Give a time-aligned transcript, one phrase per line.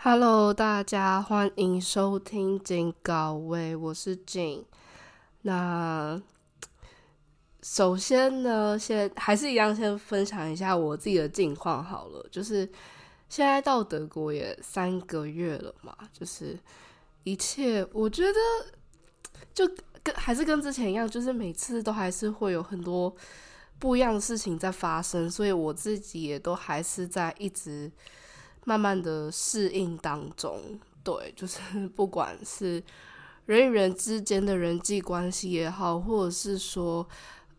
[0.00, 4.64] Hello，大家欢迎收听警告位，我是景。
[5.42, 6.22] 那
[7.62, 12.24] 首先呢，先还是一样，先分享一下我自己的近况好了。
[12.30, 12.64] 就是
[13.28, 16.56] 现在到德国也三个月了嘛，就是
[17.24, 18.38] 一切我觉得
[19.52, 19.68] 就
[20.04, 23.12] 跟还是跟之前一样，就是每次都还是会有很多
[23.80, 27.90] 不一样的事情在发生，所以我自己也都还是在一直。
[28.64, 31.60] 慢慢的适应当中，对，就是
[31.96, 32.82] 不管是
[33.46, 37.08] 人与人之间的人际关系也好，或者是说，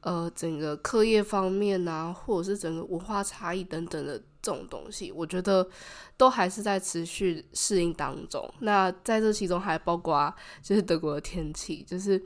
[0.01, 5.67] 呃，整个课业方面啊，或者是整个文化差异等等的这种东西，我觉得
[6.15, 8.47] 都还是在持续适应当中。
[8.59, 10.31] 那在这其中还包括
[10.61, 12.21] 就是德国的天气，就是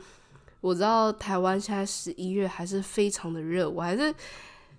[0.59, 4.13] 我知道台湾现在十一月还是非常的热，我还是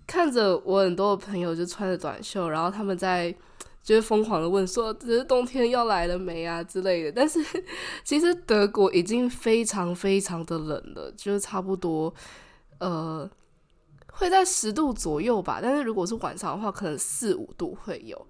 [0.07, 3.35] 看着我很多的朋友就穿着短袖，然后他们在。
[3.85, 7.13] 就是疯狂的问说，只是冬天要来了没啊之类的。
[7.13, 7.39] 但是
[8.03, 12.13] 其实德国已经非常非常的冷了，就是差不多
[12.79, 13.31] 呃
[14.11, 15.61] 会在十度左右吧。
[15.63, 18.27] 但是如果是晚上的话，可能四五度会有。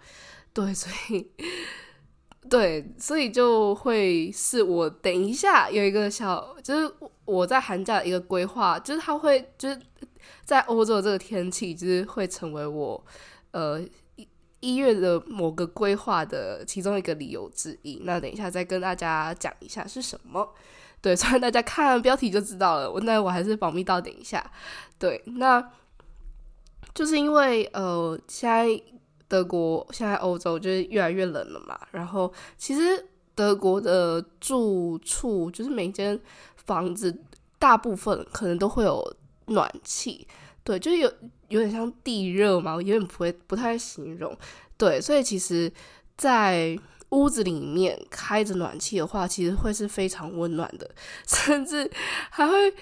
[0.52, 1.30] 对，所以
[2.50, 6.92] 对，所以就会是我等一下有一个小，就是
[7.24, 9.80] 我在寒假一个规划，就是他会就是
[10.44, 13.04] 在欧洲这个天气，就是会成为我
[13.52, 13.80] 呃。
[14.64, 20.54] 一月的某个规划的其中一个理由之一，那等一下再跟大家讲一下是什么。
[21.02, 24.50] 对， 虽然大家看标题就知道了，我那我还是保密到等一下。
[24.98, 25.62] 对，那
[26.94, 28.82] 就是因为呃，现在
[29.28, 36.18] 德国现在欧洲就是越来越冷了嘛，然后其实德国的住处就是每间
[36.56, 37.14] 房子
[37.58, 39.14] 大部分可能都会有
[39.48, 40.26] 暖气。
[40.64, 41.12] 对，就有
[41.48, 44.36] 有点像地热嘛，有点不会不太形容。
[44.76, 45.70] 对，所以其实，
[46.16, 46.76] 在
[47.10, 50.90] 屋子里面开着暖气的话，其实会是非常温暖的，
[51.26, 51.88] 甚至
[52.30, 52.74] 还会。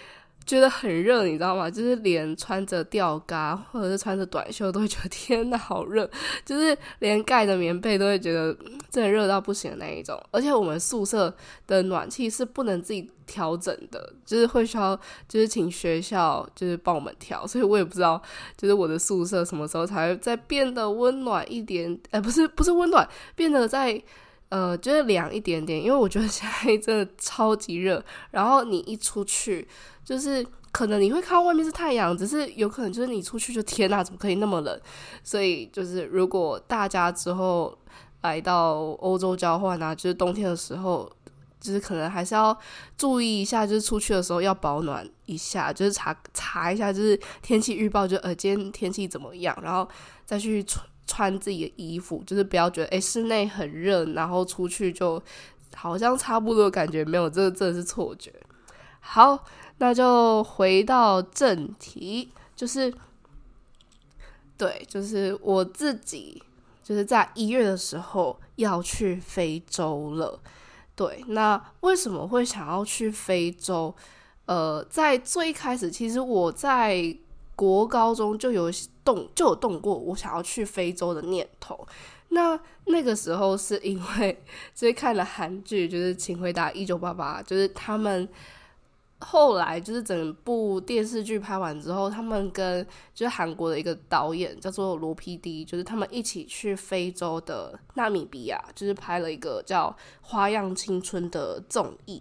[0.44, 1.70] 觉得很热，你知道吗？
[1.70, 6.08] 就是连穿着吊嘎或者是穿着短袖都会觉得天呐，好热！
[6.44, 8.54] 就是连盖着棉被都会觉得
[8.90, 10.20] 真的热到不行的那一种。
[10.30, 11.34] 而且我们宿舍
[11.66, 14.98] 的暖气是不能自己调整的，就是会需要
[15.28, 17.46] 就是请学校就是帮我们调。
[17.46, 18.20] 所以我也不知道，
[18.56, 21.98] 就是我的宿舍什么时候才会再变得温暖一点？
[22.10, 24.02] 哎，不是不是温暖，变得在
[24.52, 25.82] 呃就是凉一点点。
[25.82, 29.66] 因为我觉得现在 真的超级热，然后你一出去。
[30.04, 34.80] 就是可能你会看到外面是太阳，只是有可能就是你出去就天呐，怎么可以那么冷？
[35.22, 37.78] 所以就是如果大家之后
[38.22, 41.08] 来到欧洲交换啊，就是冬天的时候，
[41.60, 42.56] 就是可能还是要
[42.98, 49.88] 注意一下，就是出去的时候要保暖一下，就是查查一下，就是天气预报，就呃今天天气怎么样，然后
[50.26, 55.22] 再去穿穿自己的衣服，就是不要觉得诶室内很热，然后出去就
[55.74, 58.32] 好像差不多感觉没有，这个真的是错觉。
[59.00, 59.44] 好。
[59.78, 62.92] 那就回到正题，就是，
[64.56, 66.40] 对，就是我自己，
[66.84, 70.38] 就是在一月的时候要去非洲了。
[70.94, 73.92] 对，那为什么会想要去非洲？
[74.46, 77.16] 呃，在最开始，其实我在
[77.56, 78.70] 国高中就有
[79.04, 81.86] 动，就有动过我想要去非洲的念头。
[82.28, 84.42] 那那个时候是因为
[84.74, 88.28] 就是看了韩剧，就是《请回答一九八八》，就是他们。
[89.24, 99.88] 后来就是整部电视剧拍完之后，他们跟就是韩国的一个导演叫做罗 PD，就是他们一起去非洲的纳米比亚，就是拍了一个叫
[100.22, 102.20] 《花样青春》的综艺。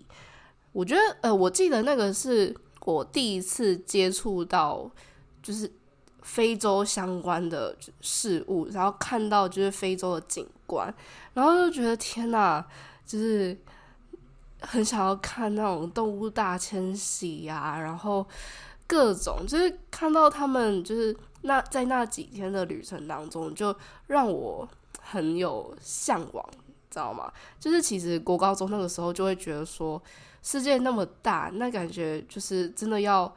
[0.74, 2.56] 我觉得，呃，我记得那个是
[2.86, 4.88] 我第一次接触到
[5.42, 5.68] 就是
[6.22, 10.94] 非洲相关的事物，然后看到就是非洲的景观，
[11.34, 12.66] 然后就觉得天哪，
[13.06, 13.58] 就是。
[14.64, 18.24] 很想要看那种动物大迁徙呀，然后
[18.86, 24.70] 各种就是看到他们就是那在那几天的旅程当中，就让我
[25.02, 26.48] 很有向往，
[26.92, 27.34] 知道吗？
[27.60, 30.00] 就是其实国高中那个时候就会觉得说，
[30.44, 33.34] 世界那么大，那感觉就是真的要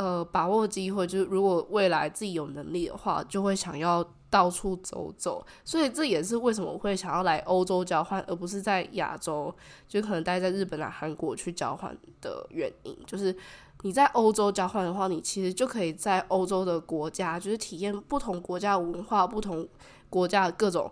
[0.00, 4.02] 呃把握机会，就是如果未来自己有能力的话，就会想要。
[4.30, 9.52] 到处走走，所以这也是为什么我会想要来欧洲交换，而不是在亚洲，
[9.88, 12.96] 就可能待在日本啊、韩国去交换的原因。
[13.04, 13.34] 就是
[13.82, 19.66] 你在欧洲交换的话，你其实就可以在欧洲的国家，就是体验不同国家文化、不同
[20.08, 20.88] 国家的各种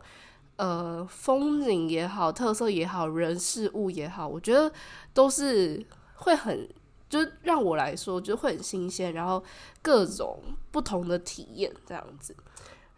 [0.57, 4.69] 呃风景也好、特色也好、人事物也好，我觉得
[5.15, 6.69] 都是会很，
[7.09, 9.43] 就让我来说就会很新鲜，然后
[9.81, 10.39] 各种
[10.71, 12.35] 不同的体验这样子。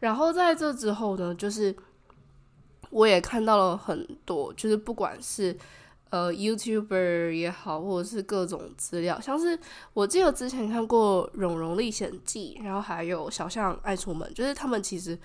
[0.00, 1.74] 然后在这之后呢，就是
[2.90, 5.56] 我也看到了很多，就是不管是
[6.08, 9.58] 呃 YouTuber 也好，或者是各种资料，像是
[9.92, 15.16] 我记得之前看过《蓉蓉历险记》，然后还有《小象爱出门》，就是他们其实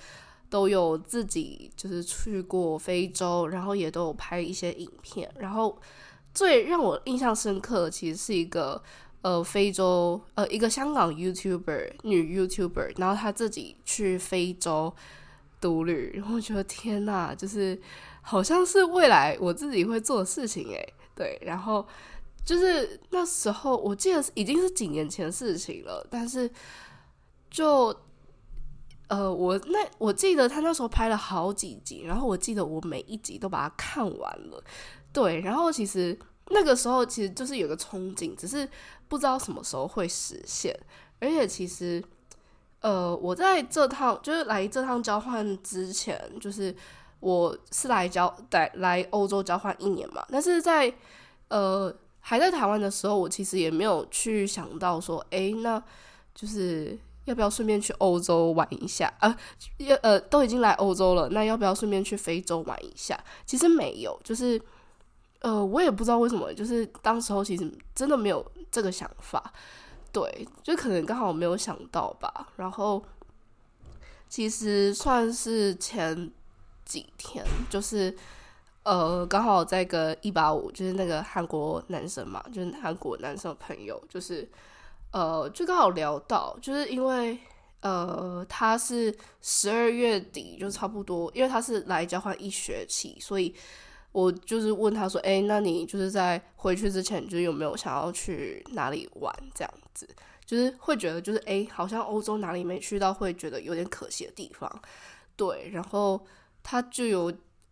[0.49, 5.27] 都有自己就是去过非洲，然后也都有拍一些影片。
[5.39, 5.75] 然后
[6.35, 8.79] 最让我印象深刻的，其实是一个
[9.23, 14.93] 呃非洲呃一个香港 YouTuber 女 YouTuber，然后她自己去非洲。
[15.61, 17.79] 独旅，然后觉得天呐，就是
[18.21, 21.83] 好像是未来我自己会做的事情诶，对，然后
[22.45, 26.47] 就是那时候我记得已经是几年前的事情了，但是
[27.49, 27.95] 就
[29.07, 34.63] 呃，我那我记得他那时候拍了好几集，然后我记得我每一集都把它看完了，
[35.15, 36.15] 对，然后其实
[36.49, 38.69] 那个时候其实就是有个憧憬，只是
[39.07, 40.79] 不知道什么时候会实现，
[41.19, 42.03] 而且其实。
[42.81, 46.75] 呃，我在这趟就是来这趟交换之前，就是
[47.19, 50.23] 我是来交来来欧洲交换一年嘛。
[50.29, 50.93] 但是在
[51.47, 55.81] 呃还在台湾的时候，我其实也没有去想到说，哎，那
[56.35, 59.35] 就是要不要顺便去欧洲玩一下啊？
[59.77, 63.19] 要呃都已经来欧洲了，那要不要顺便去非洲玩一下？
[63.47, 64.61] 其实没有，就是
[65.41, 69.53] 呃我也不知道为什么，就是当时候其实真的没有这个想法。
[70.11, 72.47] 对，就可能刚好我没有想到吧。
[72.55, 73.03] 然后
[74.29, 76.31] 其实算是前
[76.85, 78.15] 几天，就是
[78.83, 84.49] 呃，刚好在跟一八五，就是那个韩国男生嘛，就是韩国男生的朋友，就是
[85.11, 87.37] 呃，就刚好聊到，就是因为
[87.81, 93.53] 呃，他是十二月底就差不多，因为他是来交换一学期，所以。
[94.15, 99.35] 我就是问他说：“哎，那你就是在回去之前，就有没有想要去哪里玩？
[99.53, 100.07] 这样子，
[100.45, 104.81] 就是会觉得就是哎，好像欧洲哪里没去到，会觉得有点可惜的地方。
[105.35, 106.25] 对，然后
[106.63, 107.29] 他就有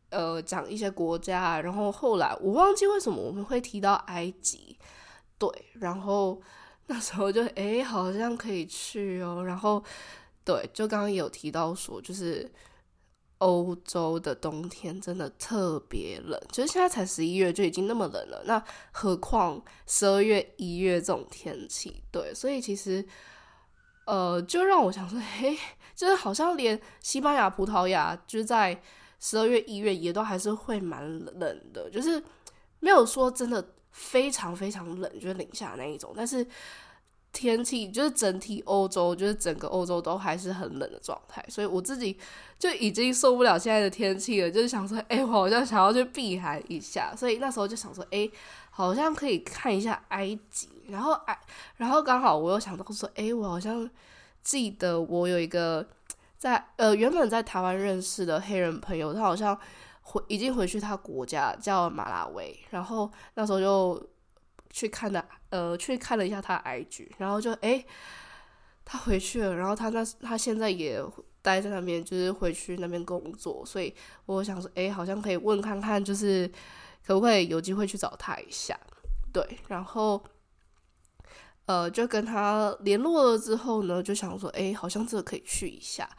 [0.10, 4.78] 呃讲一些国家，然后后来我忘记为什么我们会提到埃及。
[5.38, 6.42] 对，然后
[6.88, 9.46] 那时候就哎，好像可以去哦。
[9.46, 9.82] 然后
[10.44, 12.52] 对，就刚刚有提到说就是。”
[13.44, 18.64] 欧洲的冬天真的特别冷，就是现在才十一月就已经那么冷了，那
[18.94, 22.02] 何况十二月、一月这种天气？
[22.10, 23.06] 对，所以其实，
[24.06, 25.58] 呃，就让我想说，嘿，
[25.94, 28.82] 就是好像连西班牙、葡萄牙，就是在
[29.20, 31.04] 十二月、一月也都还是会蛮
[31.38, 32.24] 冷的，就是
[32.80, 36.48] 没有说真的非常非常冷，就是零下那一种，但是。
[37.34, 42.16] 天气就是整体欧洲，就是整个欧洲都还是很冷的状态，所以我自己
[42.60, 48.30] 就已经受不了现在的天气了，就是想说，哎，我好像想要去避寒一下，所以那时候就想说，哎，
[48.70, 51.38] 好像可以看一下埃及，然后埃，
[51.78, 53.90] 然后刚好我又想到说，哎，我好像
[54.44, 55.84] 记得我有一个
[56.38, 59.58] 在呃原本在台湾认识的黑人朋友，他好像
[60.04, 64.08] 回已经回去他国家叫马拉维，然后那时候就。
[64.74, 67.86] 去看的，呃，去看了一下他 IG，然后就哎，
[68.84, 71.00] 他回去了，然后他那他现在也
[71.44, 73.94] 待在那边，就是回去那边工作，所以
[74.26, 76.52] 我想说，哎，好像可以问看看，就是
[77.06, 78.76] 可不可以有机会去找他一下，
[79.32, 80.22] 对，然后
[81.68, 86.10] 呃，就跟他联络了之后呢，就想说，哎，好像这个可以去一下，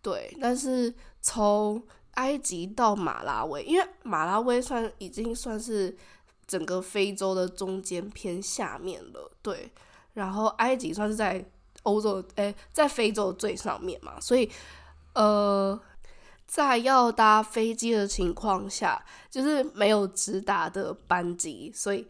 [0.00, 1.82] 对，但是从
[2.12, 5.96] 埃及到马拉维，因为马拉维算已经算是。
[6.46, 9.70] 整个非洲的中间偏下面了，对，
[10.14, 11.44] 然后埃及算是在
[11.82, 14.50] 欧洲，诶，在非洲最上面嘛，所以，
[15.14, 15.78] 呃，
[16.46, 22.06] 在要搭飞机的情况下，就是没有直达的班机，所以，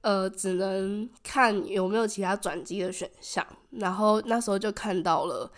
[0.00, 3.46] 呃，只能看有没有其他转机的选项。
[3.70, 5.50] 然后那时候就看到了，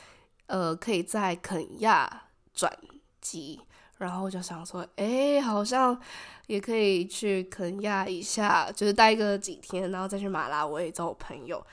[0.47, 2.77] 呃，可以在肯亚转
[3.21, 3.61] 机。
[3.99, 6.01] 然后就想说，哎，好像
[6.47, 11.65] 也可以去肯亚一下，就是待个几天，然后再去马拉维找我朋友。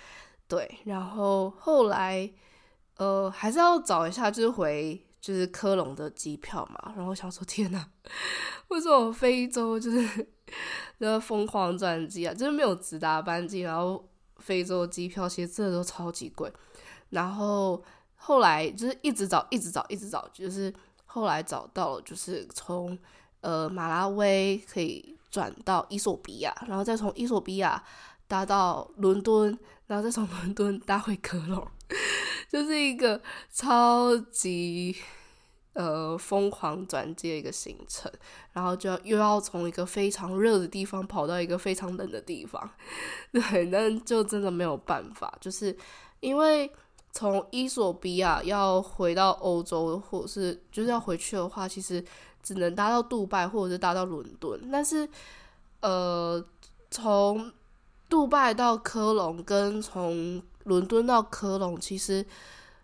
[0.47, 2.27] 对，然后后来，
[2.97, 6.93] 呃，还是要找一下，就是回就是科隆的机票嘛。
[6.97, 7.87] 然后想说，天哪，
[8.69, 10.27] 为什么非洲就是
[10.97, 12.33] 那疯狂转机啊？
[12.33, 14.03] 就是没有直达班机，然后
[14.37, 16.51] 非洲机票其实真的都超级贵。
[17.11, 17.83] 然后
[18.15, 20.73] 后来就是一直找，一直找，一直找，就是。
[21.15, 22.99] 后来找到了，就是从
[23.39, 27.81] 呃马拉维可以转到伊索比亚，然后再从伊索比亚
[28.27, 29.57] 搭到伦敦，
[29.87, 31.65] 然后再从伦敦搭回科隆，
[32.51, 34.93] 就是一个超级
[35.71, 38.11] 呃疯狂转机的一个行程。
[38.51, 42.69] 然后就又要从一个非常热的地方跑到一个非常冷的地方，
[43.31, 45.77] 对，但就真的没有办法，就是
[46.19, 46.69] 因为。
[47.17, 52.03] 从伊索比亚要回到欧洲，或者是就是要回去的话，其实
[52.43, 55.07] 只能搭到杜拜或者是搭到伦敦，但是
[55.79, 56.45] 呃，
[56.91, 57.49] 从
[58.09, 62.25] 杜拜到科隆跟从伦敦到科隆，其实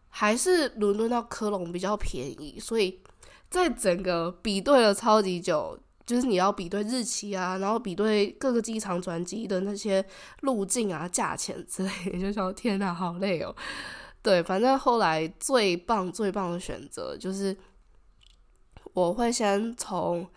[0.08, 3.02] 还是伦敦到科隆比较便宜，所以
[3.50, 10.06] 在整个比对了超级久，就是你要比对日期啊，然后比对各个机场转机的那些
[10.40, 13.54] 路径啊、价钱之类，就说天哪，好累哦。
[14.24, 17.58] 对，反正后来最棒最棒的选择就是，
[18.94, 20.28] 我会先从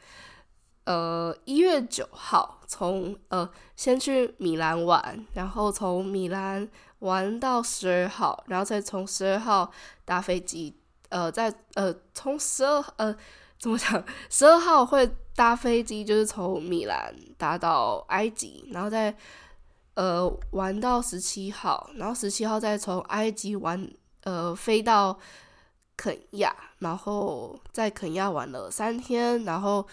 [0.84, 6.66] 呃一月九号从呃先去米兰玩，然后从米兰
[7.00, 9.70] 玩到十二号，然后再从十二号
[10.06, 10.74] 搭飞机，
[11.10, 13.14] 呃，在呃从十二呃
[13.58, 19.14] 怎么讲，十二号会搭飞机，就是从米兰搭到埃及，然后再。
[19.94, 23.88] 呃，玩到十七号，然后十七号再从埃及玩，
[24.22, 25.16] 呃，飞到
[25.96, 29.86] 肯亚，然后在肯亚玩了三天，然后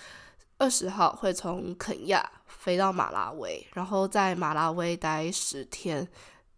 [0.57, 6.07] 二十号会从肯亚飞到马拉维，然后在马拉维待十天，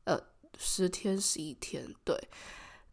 [0.06, 0.18] 呃，
[0.58, 2.18] 十天十一天，对，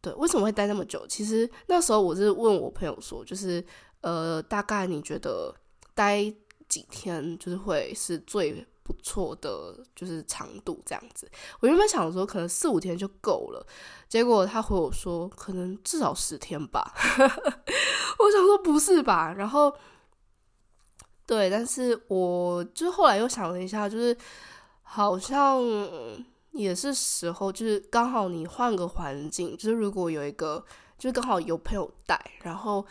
[0.00, 1.06] 对，为什么会待那么久？
[1.06, 3.64] 其实那时候我是问我朋友说，就是
[4.00, 5.54] 呃，大概你觉得
[5.94, 6.24] 待
[6.68, 8.66] 几天就是会是最。
[8.90, 11.30] 不错的，就是长度这样子。
[11.60, 13.64] 我原本想说可能四五天就够了，
[14.08, 16.92] 结果他回我说可能至少十天吧。
[18.18, 19.32] 我想说不是吧？
[19.32, 19.72] 然后
[21.24, 24.16] 对，但是我就是后来又想了一下，就是
[24.82, 25.62] 好像
[26.52, 30.64] 也是时候，就是刚好你换个环境，就是如果有一个，
[30.98, 32.84] 就是刚好有朋友带，然后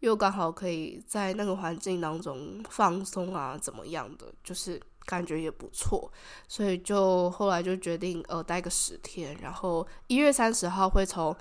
[0.00, 4.80] 又刚好可以在那个环境当中放松啊，怎么样的，就是。
[5.06, 6.10] 感觉也不错，
[6.48, 11.36] 所以就后来就决定呃待个十天，然后一月三十号会从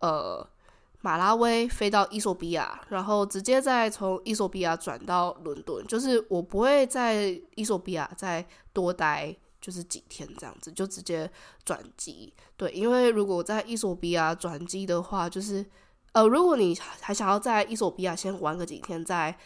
[0.00, 0.46] 呃
[1.00, 11.28] 马拉维飞到伊索比亚，然后直接再从伊索比亚转到伦敦，就是我不会在伊索比亚再多待就是几天这样子，就直接
[11.64, 12.32] 转机。
[12.56, 15.66] 对，因为如果在伊索比亚转机的话，就是
[16.12, 19.36] 呃如果你还想要在伊索比亚先玩个几天再。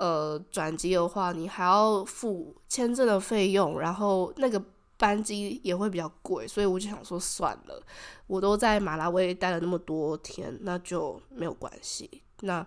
[0.00, 4.62] 呃，转机的话，你还要付签证的费用，然后那个
[4.96, 7.82] 班机也会比较贵，所以我就想说算了，
[8.26, 12.22] 我都在马拉维待了那么多天，那就没有关系。
[12.40, 12.66] 那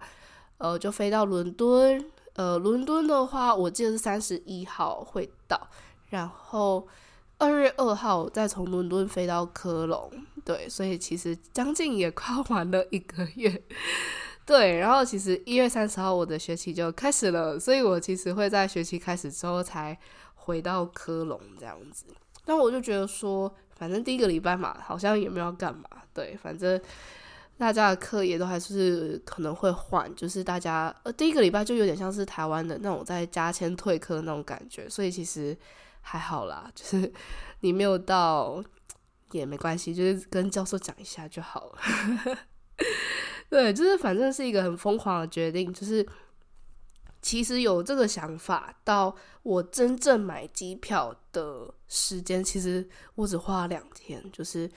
[0.59, 5.59] 呃，就飞到伦敦，呃，伦敦的话，我记得是三十一号会到，
[6.09, 6.87] 然后
[7.39, 10.11] 二月二号再从伦敦飞到科隆，
[10.45, 13.63] 对，所以其实将近也快玩了一个月。
[14.45, 19.97] 对，然后其实一月三十号我的学期就开始了，所以我其实会在学期开始之后才
[20.35, 22.05] 回到科隆这样子。
[22.43, 25.83] 但我就觉得说，反正第一个礼拜嘛，好像也没有干嘛。
[26.13, 26.79] 对，反正
[27.57, 35.57] 大家的课也都还是可能会换，就是大家呃第一个礼拜就有点像是台湾的那种在加签退课那种感觉，所以其实
[36.01, 37.09] 还好啦，就是
[37.61, 38.61] 你没有到
[39.31, 41.77] 也没关系，就是跟教授讲一下就好了。
[43.53, 45.71] 对，就是反正是一个很疯狂的决定。
[45.71, 46.03] 就是
[47.21, 54.19] 其实有这个想法，到我真正买机票的时间，其实我只花了两天。
[54.31, 54.67] 就是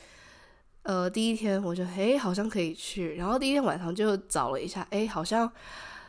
[0.83, 5.51] 呃，第一天我觉得哎，好像可以去，然后第一天晚上就找了一下，哎，好像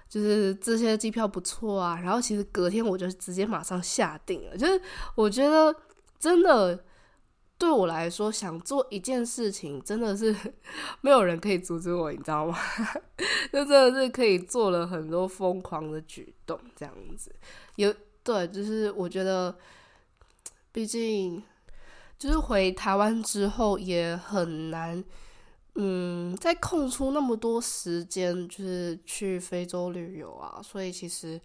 [0.10, 1.98] 就是这些机票不错啊。
[2.04, 4.58] 然后其实隔天我就直接马上下定了。
[4.58, 4.82] 就是
[5.16, 5.74] 我觉得
[6.20, 6.84] 真的。
[7.58, 10.36] 对我来说，想做一件事情真的是
[11.02, 12.56] 没有人可以阻止我，你知道吗？
[13.52, 17.34] 就真的是可以做了很多疯狂的举动，这样子。
[17.78, 17.92] 有
[18.24, 19.58] 对，就是我觉得，
[20.72, 21.42] 毕竟
[22.20, 25.04] 就是回台湾之后也很难，
[25.74, 30.62] 嗯，再空出那么多时间，就是去非洲旅游啊。
[30.62, 31.42] 所以其实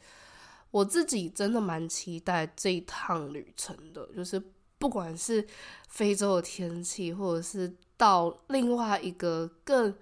[0.71, 4.43] 我自己真的蛮期待这一趟旅程的，就是。
[4.83, 5.47] 不管是
[5.89, 9.95] 非洲的天气，或者是到另外一个更，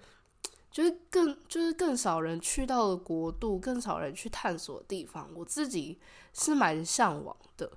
[0.71, 5.99] 就是更就是更少人去到的国度，更少人去探索的地方，我自己
[6.33, 7.71] 是蛮向往的。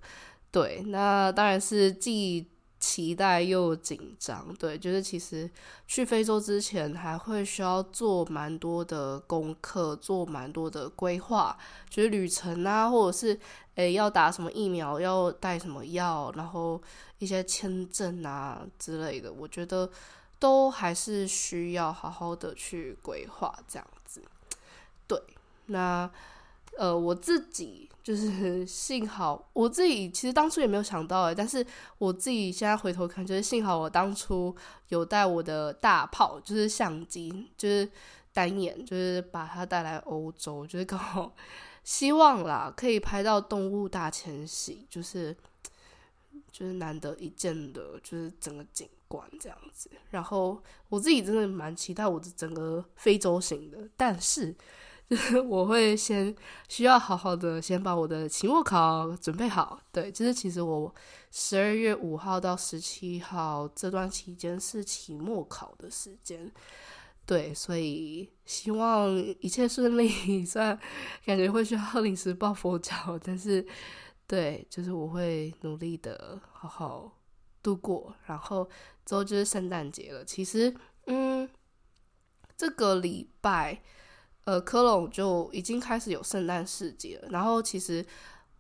[0.51, 2.49] 对，那当然是既
[2.85, 4.55] 期待又紧张。
[4.59, 5.51] 对，就是其实
[5.87, 11.57] 去非洲之前，还会需要做蛮多的功课，做蛮多的规划，
[11.89, 13.41] 就是旅程啊，或者是。
[13.77, 15.01] 诶，要打什么疫苗？
[15.01, 16.33] 要带什么药？
[16.37, 16.81] 然后
[17.19, 19.91] 一些签证啊之类的，我觉得
[20.39, 24.23] 都还是需要好好的去规划这样子。
[25.09, 25.21] 对，
[25.67, 26.09] 那
[26.77, 31.65] 呃，我自己就是 幸好我自己其实当初也没有想到诶，但是
[31.99, 34.55] 我自己现在回头看，就是幸好我当初
[34.89, 37.89] 有带我的大炮，就是相机，就是
[38.33, 41.35] 单眼，就是把它带来欧洲，就是刚好
[41.85, 45.37] 希望啦，可以拍到动物大迁徙，就是
[46.51, 49.89] 就是难得一见的，就是整个景观这样子。
[50.11, 54.55] 然后我自己真的蛮期待我的整个非洲行的，但是。
[55.09, 56.35] 就是我会先
[56.69, 60.93] 需要好好的先把我的期末考准备好，对，就是其实我
[61.31, 66.51] 十二月五号到十七号这段期间是期末考的时间，
[67.27, 70.09] 对，所以希望一切顺利。
[70.47, 70.79] 虽然
[71.27, 73.65] 感觉会需要临时抱佛脚，但是
[74.27, 77.13] 对，就是我会努力的好好
[77.63, 78.17] 度过。
[78.25, 78.67] 然后
[79.05, 80.75] 之后就是圣诞节了，其实
[81.07, 81.47] 嗯，
[82.57, 83.83] 这个礼拜。
[84.45, 87.29] 呃，科隆就已经开始有圣诞市集了。
[87.31, 88.05] 然后，其实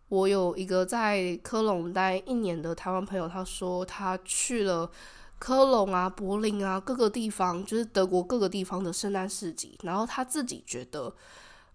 [0.08, 4.90] 我有一个在科隆待一年的台湾朋友，他说他去了
[5.38, 9.78] 科隆啊、柏林啊各个地方，就是德国各个地方的圣诞市集。
[9.82, 11.14] 然后他自己觉得，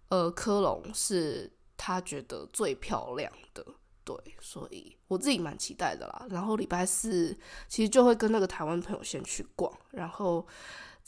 [0.07, 3.63] 呃，科隆是他觉得最漂亮的。
[4.03, 6.25] 对，所以我自己蛮期待的啦。
[6.31, 7.37] 然后礼拜四
[7.67, 10.43] 其实就会跟那个台湾朋友先去逛，然后。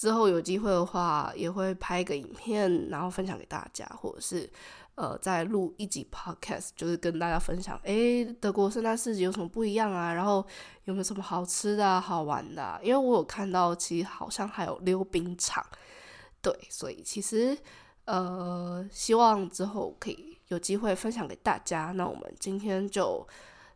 [0.01, 4.50] 之后有机会的话，也会拍一个影片，然后分享给大家，或者是
[4.96, 10.12] 呃再录一集 podcast，就是跟大家分享，诶，德国圣诞市集有什么不一样啊？
[10.12, 10.43] 然后
[10.86, 12.79] 有没有什么好吃的、好玩的？
[12.81, 15.63] 因为我有看到，其实好像还有溜冰场，
[16.41, 17.55] 对，所以其实
[18.05, 21.91] 呃，希望之后可以有机会分享给大家。
[21.91, 23.24] 那我们今天就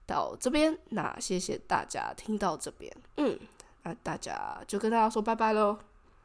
[0.08, 3.40] 到这边，那谢谢大家听到这边，嗯，
[3.84, 5.78] 那大家就跟大家说拜拜喽。